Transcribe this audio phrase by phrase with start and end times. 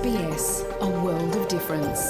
[0.00, 0.44] SBS,
[0.84, 2.02] a world of difference.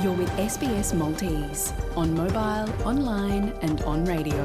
[0.00, 1.62] You're with SBS Maltese
[2.02, 4.44] on mobile, online and on radio.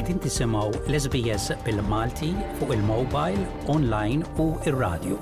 [0.00, 3.42] Edin tisimaw l-SBS bil-Malti fuq il-mobile,
[3.74, 5.16] online u il-radio.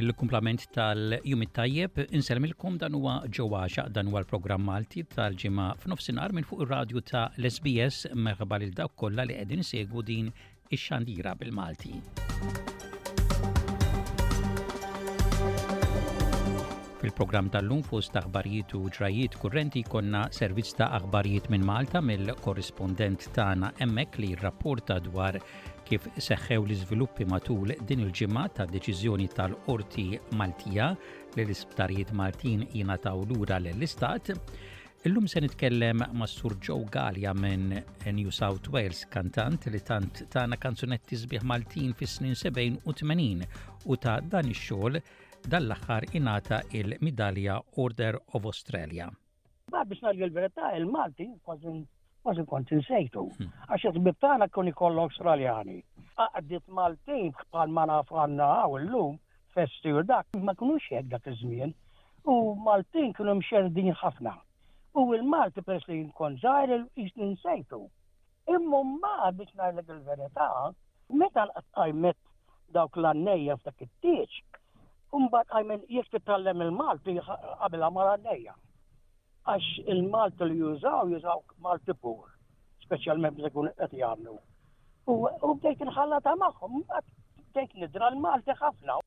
[0.00, 6.66] Il-kumplament tal-Jumit Tajjeb inselmilkom dan huwa ġewwaxa dan huwa l-programm Malti tal-ġimgħa f'nofsinhar minn fuq
[6.66, 10.28] ir-radju ta' l-SBS merħba lil dawk kollha li qegħdin segwu din
[10.74, 11.92] ix-xandira bil-Malti.
[17.06, 23.28] Fil-programm tal-lum fost aħbarijiet u ġrajiet kurrenti konna servizz ta' aħbarijiet minn Malta mill korrespondent
[23.36, 25.36] tagħna hemmhekk li rrapporta dwar
[25.86, 30.06] kif seħħew l iżviluppi matul din il-ġimgħa ta' deċiżjoni tal-Qorti
[30.40, 30.88] Maltija
[31.36, 34.32] li l-isptarijiet Maltin jingħataw lura lill-Istat.
[35.06, 37.76] Illum se nitkellem ma' Sur Joe Galia minn
[38.16, 43.46] New South Wales, kantant li tant tana kanzunetti sbieħ Maltin fis snin 70 u 80
[43.86, 44.98] u ta' dan ix-xogħol
[45.52, 49.08] dall-aħħar inata il medalja Order of Australia.
[49.70, 51.26] Bad biex nagħmel verità il-Malti
[52.24, 53.24] kważi kont insejtu.
[53.36, 53.50] Hmm.
[53.70, 55.78] Għax il-tbib tagħna kun ikollu Australjani.
[56.18, 59.16] Għaddit Maltin bħal ma nafu għandna hawn illum
[59.54, 61.74] festi u dak ma kunux hekk dak iż-żmien.
[62.32, 64.34] U Maltin kienu mxerdin ħafna.
[64.96, 67.86] U il-Malti peress li nkun żgħir insejtu.
[68.54, 70.48] Immu ma biex ngħidlek il-verità,
[71.10, 71.92] meta I
[72.74, 74.32] dawk l-annejja f'dak it-tieċ,
[75.14, 78.54] Umbat, għajmen, jek titrallem il-Malti, għabela maradneja.
[79.46, 82.26] Għax il-Malti li jużaw, jużaw Malti pur,
[82.84, 84.54] specialment bżek kun għet
[85.06, 86.80] U bdejt nħallata maħħum,
[87.52, 88.98] bdejt nidra l-Malti ħafna.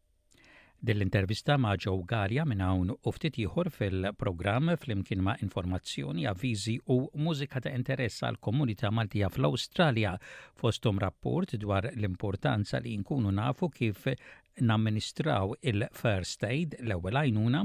[0.79, 7.01] Dill-intervista ma' Joe Garja minn hawn u ftit ieħor fil-programm flimkien ma' informazzjoni, avviżi u
[7.19, 10.13] mużika ta' interess għal komunità Maltija fl-Awstralja
[10.55, 14.07] fostum rapport dwar l-importanza li nkunu nafu kif
[14.67, 17.61] namministraw il-first aid l-ewwel għajnuna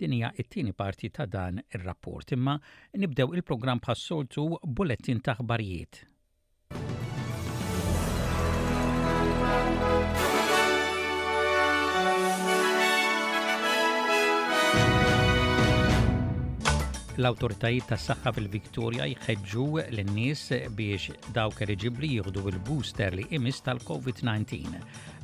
[0.00, 2.58] din hija t-tieni parti ta' dan ir-rapport imma
[3.04, 6.07] nibdew il-programm bħas-soltu bulletin ta' ħbarijiet.
[17.18, 20.42] l-autoritajiet tas saħħa fil-Viktoria jħedġu l-nies
[20.78, 24.76] biex dawk eliġibli jieħdu il-booster li imis tal-COVID-19.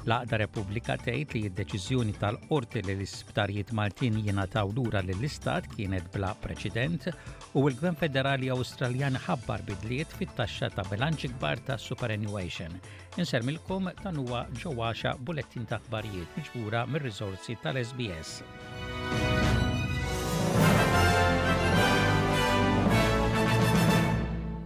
[0.05, 7.07] L-Aqda Repubblika tgħid li d-deċiżjoni tal-qorti li l-isptarijiet Maltin jingħataw lura lill-istat kienet bla preċedent
[7.55, 12.75] u l-Gvern Federali Awstraljan ħabbar bidliet fit-taxxa ta' bilanċ kbar ta' superannuation.
[13.23, 18.43] Insermilkom dan huwa ġewwaxa bulettin ta' aħbarijiet miġbura mir-riżorsi tal-SBS.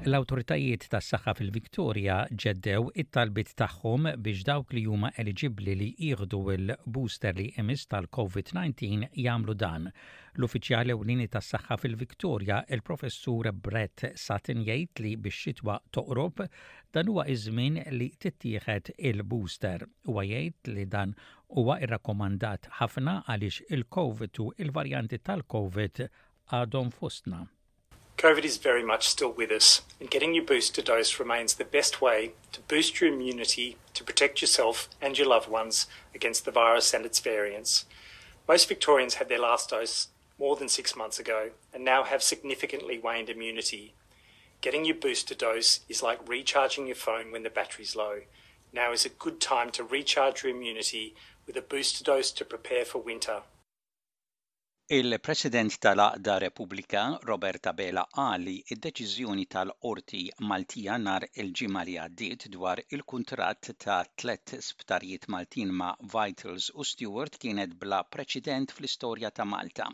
[0.09, 7.37] l-awtoritajiet tas saħħa fil-Viktoria ġeddew it-talbit tagħhom biex dawk li huma eligibli li jieħdu il-booster
[7.39, 9.89] li emis tal-COVID-19 jagħmlu dan.
[10.39, 16.47] L-uffiċjali ewlieni tas saħħa fil-Viktoria, il-professur Brett Satin jgħid li biex xitwa toqrob
[16.97, 19.85] dan huwa iż-żmien li tittieħed il-booster.
[20.09, 21.15] Huwa jgħid li dan
[21.49, 27.45] huwa irrakkomandat ħafna għaliex il-COVID u il-varjanti tal-COVID għadhom fostna.
[28.19, 32.01] COVID is very much still with us, and getting your booster dose remains the best
[32.01, 36.93] way to boost your immunity to protect yourself and your loved ones against the virus
[36.93, 37.85] and its variants.
[38.49, 42.99] Most Victorians had their last dose more than six months ago and now have significantly
[42.99, 43.95] waned immunity.
[44.63, 48.23] Getting your booster dose is like recharging your phone when the battery's low.
[48.73, 51.15] Now is a good time to recharge your immunity
[51.47, 53.43] with a booster dose to prepare for winter.
[54.91, 57.01] Il-President tal-Aqda Repubblika
[57.31, 60.21] Roberta Bela għali id-deċiżjoni tal-Qorti
[60.53, 67.37] Maltija nar il-ġimgħa li għaddiet dwar il-kuntratt ta' tlet sptarijiet Maltin ma' Vitals u Stewart
[67.45, 69.91] kienet bla preċedent fl-istorja ta' Malta.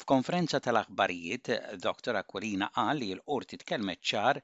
[0.00, 1.52] F'konferenza tal-aħbarijiet,
[1.84, 2.16] Dr.
[2.24, 4.40] Aquilina qal li l-qorti tkellmet ċar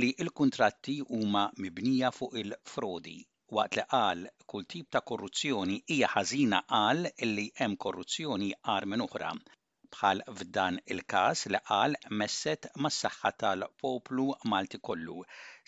[0.00, 3.18] li l-kuntratti huma mibnija fuq il-frodi
[3.56, 4.20] waqt li qal
[4.50, 7.00] kull tip ta' korruzzjoni hija ħażina qal
[7.32, 9.32] li hemm korruzzjoni qar minn oħra
[9.96, 15.18] bħal f'dan il-każ li qal messet mas-saħħa tal-poplu Malti kollu.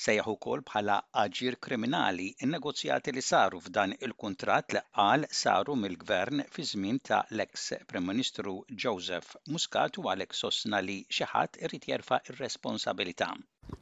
[0.06, 6.66] Sejjaħ ukoll bħala aġir kriminali in-negozjati li saru f'dan il-kuntratt li qal saru mill-gvern fi
[6.72, 8.56] żmien ta' l-eks Prim Ministru
[8.86, 13.30] Joseph Muscat u għalhekk sostna li xi ħadd irid jerfa' ir-responsabilità.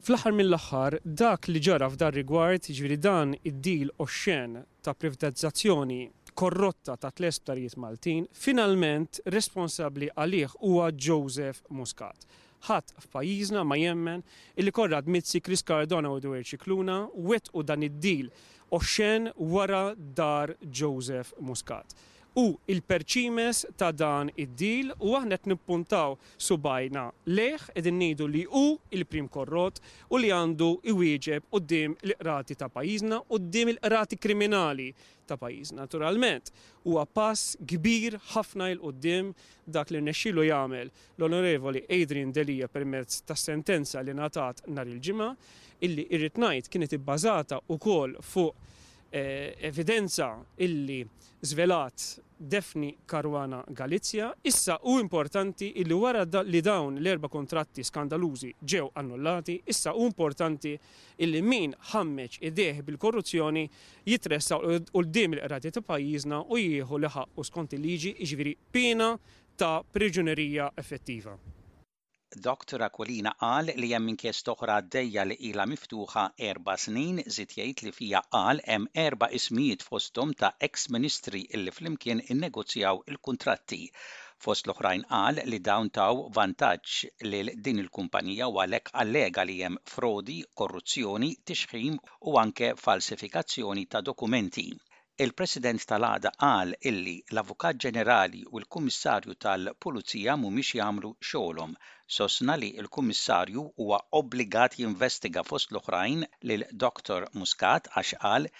[0.04, 6.00] Fl-aħħar mill-aħħar, dak li ġara f'dan rigward, ġviri jiġifieri dan id-dil oxxen ta' privatizzazzjoni
[6.36, 12.28] korrotta ta' tlesptarijiet Maltin, finalment responsabli għalih huwa Joseph Muscat
[12.68, 14.20] ħadd f'pajjiżna ma jemmen
[14.60, 16.98] illi korra Mizzi Chris Cardona u Dwayne Ċikluna
[17.30, 18.28] wet u dan id-dil
[18.76, 21.96] oxxen wara dar Joseph Muscat
[22.40, 27.04] u il-perċimes ta' dan id-dil u aħna nippuntaw subajna
[27.38, 29.78] leħ ed nidu li u il-prim korrot
[30.10, 34.88] u li għandu iwieġeb u d-dim il-qrati ta' pajizna u d-dim il-qrati kriminali
[35.24, 35.70] ta' pajiz.
[35.78, 36.50] Naturalment,
[36.84, 39.30] huwa pass kbir ħafna il qoddim
[39.66, 45.30] dak li nesċilu jagħmel l-Onorevoli Adrian Delija permezz ta' sentenza li natat nar il-ġimgħa
[45.86, 48.72] illi irrid ngħid kienet ibbażata wkoll fuq
[49.14, 51.06] Eh, evidenza illi
[51.40, 58.90] zvelat defni Karwana Galizja, issa u importanti illi wara li dawn l-erba kontratti skandalużi ġew
[58.94, 60.74] annullati, issa u importanti
[61.22, 63.64] illi min ħammeċ id-deħ bil-korruzzjoni
[64.04, 64.74] jitressa u
[65.06, 69.12] l-dim il-qrati ta' pajizna u jieħu liħa u skont il-liġi iġviri pina
[69.54, 71.38] ta' priġunerija effettiva.
[72.42, 72.82] Dr.
[72.82, 77.92] Aquilina qal li hemm inkjest oħra għaddejja li ilha miftuħa erba' snin żied jgħid li
[77.98, 83.80] fija qal hemm erba' ismijiet fosthom ta' ex-ministri illi flimkien innegozjaw il-kuntratti.
[84.46, 86.98] Fost l-oħrajn qal li dawn taw vantaġġ
[87.30, 92.00] lil din il-kumpanija u għalhekk allega li hemm frodi, korruzzjoni, tixħim
[92.32, 94.70] u anke falsifikazzjoni ta' dokumenti
[95.24, 101.76] il-President tal-Għada qal illi l-Avukat Ġenerali u l-Kummissarju tal-Pulizija mhumiex jagħmlu xogħolhom.
[102.16, 107.30] Sosna li l-Kummissarju huwa obbligat jinvestiga fost l-oħrajn lil Dr.
[107.38, 108.50] Muscat għax qal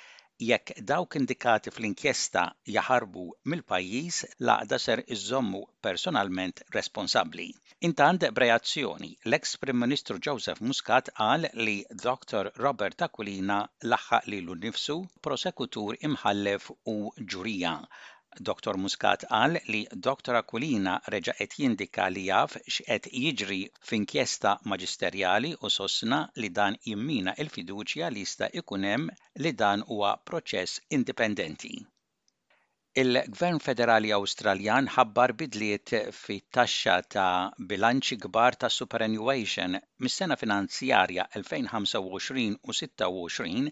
[0.43, 2.43] jekk dawk indikati fl-inkjesta
[2.77, 3.23] jaħarbu
[3.53, 7.47] mill-pajjiż laqda ser iżommu personalment responsabbli.
[7.91, 11.77] Intant breazzjoni, l-ex Prim Ministru Joseph Muscat qal li
[12.09, 12.51] Dr.
[12.67, 13.61] Robert Aquilina
[13.95, 17.01] laħħaq li l-nifsu prosekutur imħallef u
[17.35, 17.79] ġurija
[18.43, 18.75] Dr.
[18.77, 20.35] Muscat qal li Dr.
[20.39, 27.35] Aquilina reġa' qed jindika li jaf x'qed jiġri f'inkjesta maġisterjali u sosna li dan jimmina
[27.45, 29.07] il-fiduċja li jista' ikun hemm
[29.45, 31.75] li dan huwa proċess indipendenti.
[33.03, 39.75] Il-Gvern Federali Awstraljan ħabbar bidliet fi taxxa ta' bilanċi kbar ta' superannuation
[40.07, 43.71] mis-sena finanzjarja 2025 u 26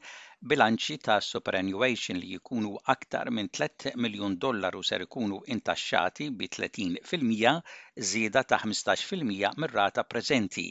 [0.51, 7.77] bilanċi ta' superannuation li jkunu aktar minn 3 miljon dollaru ser ikunu intaxxati bi 30%
[8.13, 10.65] żieda ta' 15% mir-rata preżenti.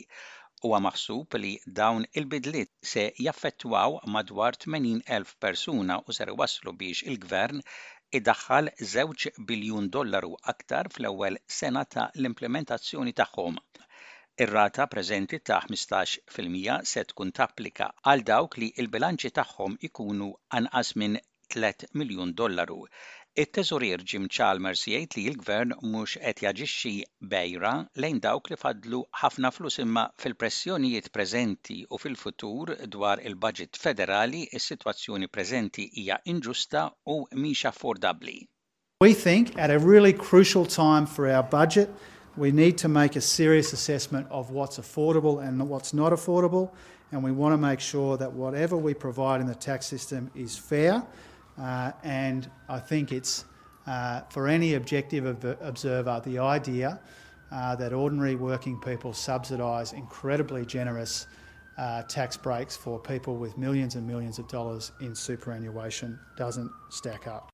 [0.66, 7.64] Huwa maħsub li dawn il-bidliet se jaffettwaw madwar 80,000 persuna u ser waslu biex il-gvern
[8.22, 13.64] idaħħal 2 biljun dollaru aktar fl-ewwel sena ta' l-implementazzjoni tagħhom.
[14.42, 20.30] Ir-rata preżenti ta' 15% se tkun tapplika għal dawk li il-bilanċi tagħhom ikunu
[20.60, 21.18] anqas minn
[21.56, 22.78] 3 miljun dollaru.
[23.44, 26.94] It-teżurier Jim Chalmers jgħid li l-gvern mhux qed jaġixxi
[27.36, 27.74] bejra
[28.06, 35.30] lejn dawk li fadlu ħafna flus imma fil-pressjonijiet preżenti u fil-futur dwar il-budget federali is-sitwazzjoni
[35.38, 38.40] preżenti hija inġusta u mhix affordabbli.
[39.06, 41.94] We think at a really crucial time for our budget
[42.38, 46.72] we need to make a serious assessment of what's affordable and what's not affordable,
[47.12, 50.58] and we want to make sure that whatever we provide in the tax system is
[50.58, 51.04] fair.
[51.60, 53.44] Uh, and I think it's
[53.86, 55.26] uh, for any objective
[55.62, 57.02] observer the idea
[57.52, 61.28] uh, that ordinary working people subsidise incredibly generous
[61.78, 67.28] uh, tax breaks for people with millions and millions of dollars in superannuation doesn't stack
[67.28, 67.51] up.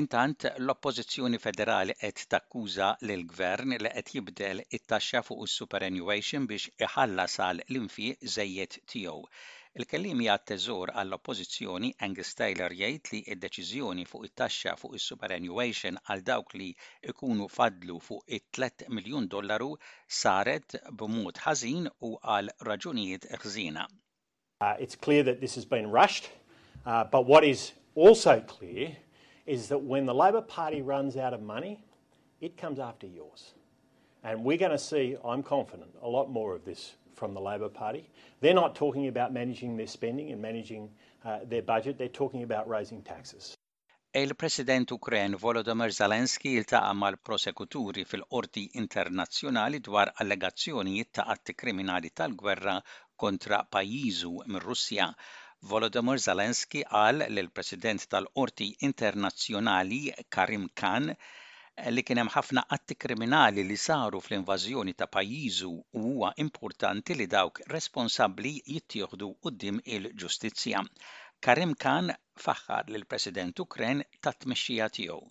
[0.00, 7.36] Intant l-Oppożizzjoni Federali qed takkuża lil gvern li qed jibdel it-taxxa fuq is-superannuation biex iħallas
[7.44, 9.22] għal l-infiq żejjed tiegħu.
[9.80, 16.52] Il-kellim jgħat teżor għall-oppożizzjoni Angus Taylor jgħid li id-deċiżjoni fuq it-taxxa fuq is-superannuation għal dawk
[16.60, 16.68] li
[17.14, 19.70] ikunu fadlu fuq it-3 miljun dollaru
[20.20, 23.88] saret b'mod ħażin u għal raġunijiet ħżina.
[24.60, 26.28] Uh, it's clear that this has been rushed,
[26.84, 28.92] uh, but what is also clear
[29.46, 31.80] is that when the Labor Party runs out of money,
[32.40, 33.54] it comes after yours.
[34.24, 37.68] And we're going to see, I'm confident, a lot more of this from the Labor
[37.68, 38.10] Party.
[38.40, 40.90] They're not talking about managing their spending and managing
[41.24, 43.54] uh, their budget, they're talking about raising taxes.
[44.12, 52.76] il-President Ukren Volodymyr Zelensky iltaqa mal-prosekuturi fil-Qorti Internazzjonali dwar allegazzjonijiet ta' atti kriminali tal-gwerra
[53.24, 55.10] kontra pajjiżu mir-Russja
[55.64, 61.10] Volodymyr Zelensky qal l president tal-Qorti Internazzjonali Karim Khan
[61.90, 67.26] li kien hemm ħafna atti kriminali li saru fl-invażjoni ta' pajjiżu u huwa importanti li
[67.34, 70.82] dawk responsabbli jittieħdu quddiem il-ġustizzja.
[71.40, 72.12] Karim Khan
[72.46, 75.22] faħħar lil president Ukren ta' tmexxija tiegħu.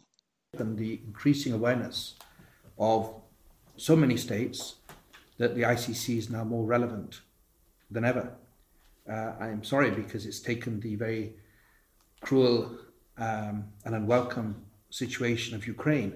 [0.55, 2.15] the increasing awareness
[2.77, 3.13] of
[3.75, 4.75] so many states
[5.37, 7.21] that the ICC is now more relevant
[7.91, 8.33] than ever
[9.09, 11.33] uh, I'm sorry because it's taken the very
[12.21, 12.77] cruel
[13.17, 16.13] um, and unwelcome situation of Ukraine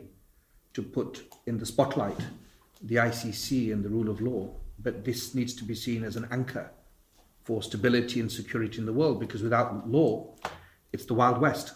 [0.74, 2.19] to put in the spotlight
[2.81, 4.50] the ICC and the rule of law.
[4.81, 6.72] But this needs to be seen as an anchor
[7.43, 10.36] for stability and security in the world because without law,
[10.93, 11.74] it's the Wild West.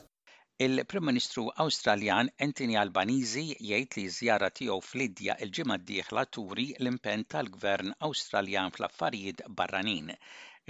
[0.60, 7.92] Il-Prim Ministru Awstraljan Anthony Albanizi jgħid li żjara tiegħu fl-Idja il-ġimgħa d-dieħla turi l-impenn tal-Gvern
[8.00, 10.14] Awstraljan fl-affarijiet barranin.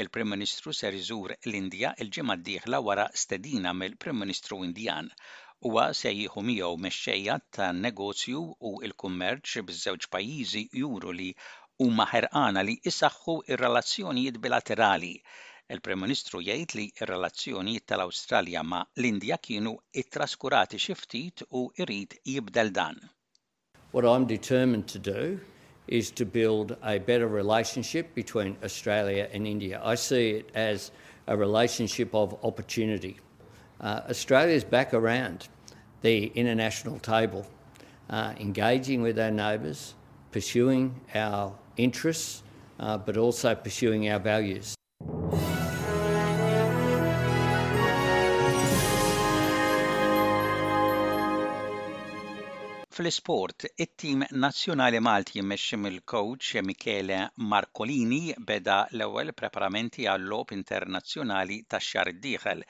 [0.01, 5.09] Il-Prim Ministru ser iżur l-Indja il-ġimgħa d-dieħla wara stedina mill-Prim Ministru Indjan
[5.69, 11.27] huwa se jieħu miegħu mexxejja tan-negozju u l-kummerċ biż-żewġ pajjiżi juru li
[11.85, 15.13] huma ħerqana li issaħħu ir-relazzjonijiet bilaterali
[15.77, 22.73] il-Prim Ministru jgħid li r-relazzjonijiet tal-Awstralja ma' l-Indja kienu ittraskurati xi ftit u jrid jibdel
[22.81, 22.97] dan.
[23.93, 25.25] What I'm determined to do
[25.87, 29.81] is to build a better relationship between Australia and India.
[29.83, 30.91] I see it as
[31.27, 33.17] a relationship of opportunity.
[33.81, 35.47] Uh, Australia's back around
[36.01, 37.45] the international table,
[38.09, 39.93] uh, engaging with our neighbours,
[40.31, 42.43] pursuing our interests,
[42.79, 44.75] uh, but also pursuing our values.
[52.93, 57.17] Fl-isport, it-tim nazzjonali Malti jimmexxi mill-coach Michele
[57.51, 58.19] Marcolini
[58.50, 62.62] beda l-ewwel preparamenti għall-logħob internazzjonali tax xar id-dieħel.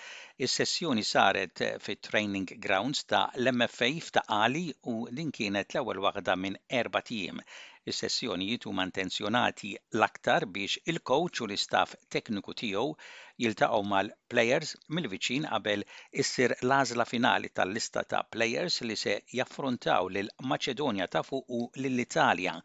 [0.48, 3.92] Is-sessjoni saret fit-training grounds ta' l-MFA
[4.40, 4.66] Ali
[4.96, 7.44] u din kienet l-ewwel waħda minn erba' tim.
[7.92, 12.84] Is-sessjonijiet huma intenzjonati l-aktar biex il-coach u l-istaff tekniku tiegħu
[13.46, 15.84] jiltaqgħu mal-plejers mill-viċin qabel
[16.24, 22.56] issir l-għażla finali tal-lista ta' plejers li se jaffrontaw lil maċedonja ta' fuq u lill-Italja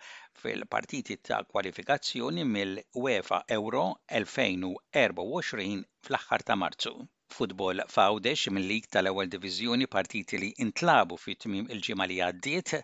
[0.45, 3.85] fil-partiti ta' kwalifikazzjoni mill-UEFA Euro
[4.23, 5.69] 2024
[6.07, 6.95] fl-aħħar ta' Marzu
[7.41, 12.77] futbol fawdex mill-lig tal-ewwel diviżjoni partiti li intlabu fit tmim il-ġimgħa li għaddiet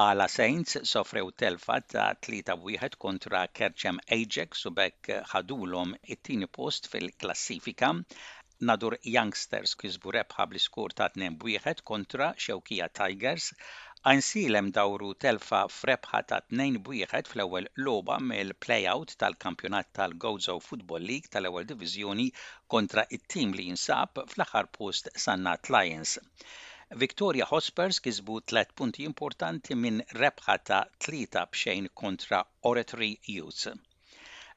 [0.00, 7.90] Għala Saints sofrew telfa ta' 3-1 kontra Kerċem Ajax u bekk ħadulhom it-tieni post fil-klassifika.
[8.70, 13.50] Nadur Youngsters kisbu rebħa bl ta' 2-1 kontra Xewkija Tigers
[14.14, 22.30] Għansilem dawru telfa frebħa ta' 2-1 fl-ewwel loba mill-playout tal-kampjonat tal-Gozo Football League tal-ewwel diviżjoni
[22.76, 26.16] kontra it-tim li jinsab fl-aħħar post Sannat Lions.
[26.94, 33.72] Victoria Hospers kisbu 3 punti importanti minn rebħa ta' 3 bxejn kontra Oratory Youth.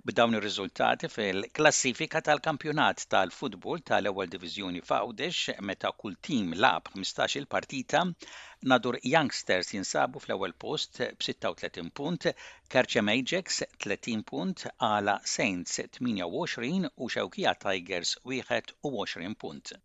[0.10, 8.04] B'dawn ir-riżultati fil-klassifika tal-kampjonat tal-futbol tal-ewwel diviżjoni f'Għawdex meta kull tim lab 15-il partita
[8.74, 12.28] nadur Youngsters jinsabu fl-ewwel post b-36 punt,
[12.76, 19.78] Karċem Ajax 30 punt, għala Saints 28 u Xewkija Tigers 21 punt.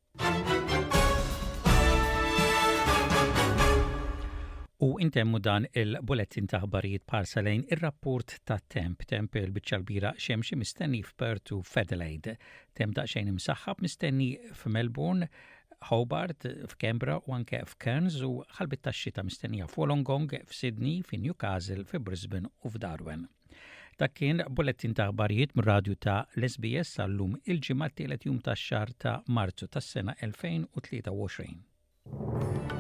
[4.83, 6.63] U intemmu dan il-bulettin ta'
[7.13, 12.39] parsalejn ir-rapport ta' temp, temp il-bicċa l-bira xemxie mistenni f'Pertu f'Adelaide,
[12.73, 15.29] temp da' xejn imsaxħab mistenni f'Melbourne,
[15.91, 22.67] Hobart, f'Kembra u anke f'Kerns u ħalbit ta' xita mistennija f'Wolongong, f'Sydney, f'Newcastle, f'Brisbane u
[22.73, 23.29] f'Darwen.
[24.01, 29.69] Ta' kien bulettin ta' ħbarijiet mir-radju ta' Lesbies sal-lum il-ġimgħa tielet jum tax-xar ta' Marzu
[29.69, 32.80] tas-sena 2023.